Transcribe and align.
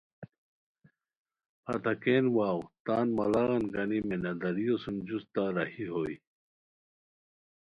پھتاکین 1.63 2.25
واؤ 2.35 2.59
تان 2.85 3.07
مڑاغان 3.17 3.63
گانی 3.73 3.99
میناداریو 4.07 4.75
سُم 4.83 4.95
جوستہ 5.07 5.43
راہی 5.55 5.85
ہوئے 5.93 6.15